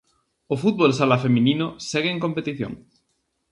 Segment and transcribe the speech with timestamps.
[0.53, 2.73] O fútbol sala feminino segue en competición.